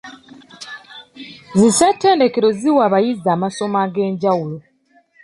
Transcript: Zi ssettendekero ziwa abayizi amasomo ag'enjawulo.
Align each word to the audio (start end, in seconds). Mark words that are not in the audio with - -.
Zi 1.57 1.67
ssettendekero 1.71 2.49
ziwa 2.59 2.81
abayizi 2.87 3.27
amasomo 3.35 3.77
ag'enjawulo. 3.85 4.57